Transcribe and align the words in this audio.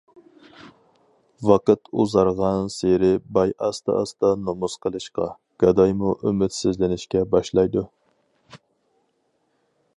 ۋاقىت 1.49 1.91
ئۇزارغانسېرى 2.03 3.11
باي 3.37 3.53
ئاستا-ئاستا 3.67 4.33
نومۇس 4.47 4.79
قىلىشقا، 4.87 5.29
گادايمۇ 5.65 6.17
ئۈمىدسىزلىنىشكە 6.31 7.25
باشلايدۇ. 7.35 7.89